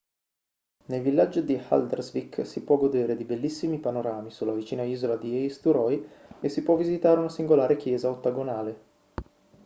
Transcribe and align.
nel 0.87 1.03
villaggio 1.03 1.41
di 1.41 1.53
haldarsvik 1.63 2.43
si 2.43 2.63
può 2.63 2.75
godere 2.77 3.15
di 3.15 3.23
bellissimi 3.23 3.77
panorami 3.77 4.31
sulla 4.31 4.51
vicina 4.51 4.81
isola 4.81 5.15
di 5.15 5.35
eysturoy 5.37 6.03
e 6.39 6.49
si 6.49 6.63
può 6.63 6.75
visitare 6.75 7.19
una 7.19 7.29
singolare 7.29 7.77
chiesa 7.77 8.09
ottagonale 8.09 8.79